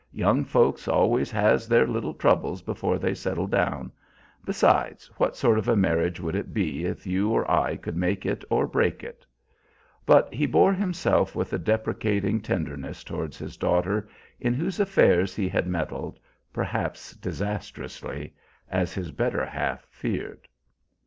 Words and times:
"Young 0.11 0.45
folks 0.45 0.87
always 0.87 1.29
has 1.29 1.67
their 1.67 1.85
little 1.85 2.15
troubles 2.15 2.63
before 2.63 2.97
they 2.97 3.13
settle 3.13 3.45
down 3.45 3.91
besides, 4.43 5.11
what 5.17 5.35
sort 5.35 5.59
of 5.59 5.67
a 5.67 5.75
marriage 5.75 6.19
would 6.19 6.33
it 6.33 6.55
be 6.55 6.85
if 6.85 7.05
you 7.05 7.29
or 7.29 7.45
I 7.51 7.75
could 7.75 7.95
make 7.95 8.25
it 8.25 8.43
or 8.49 8.65
break 8.65 9.03
it?" 9.03 9.27
But 10.07 10.33
he 10.33 10.47
bore 10.47 10.73
himself 10.73 11.35
with 11.35 11.53
a 11.53 11.59
deprecating 11.59 12.41
tenderness 12.41 13.03
towards 13.03 13.37
his 13.37 13.57
daughter, 13.57 14.09
in 14.39 14.55
whose 14.55 14.79
affairs 14.79 15.35
he 15.35 15.47
had 15.47 15.67
meddled, 15.67 16.17
perhaps 16.51 17.11
disastrously, 17.15 18.33
as 18.71 18.95
his 18.95 19.11
better 19.11 19.45
half 19.45 19.85
feared. 19.91 20.47